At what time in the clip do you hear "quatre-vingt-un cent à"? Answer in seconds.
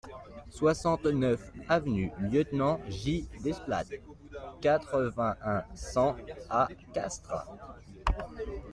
4.61-6.67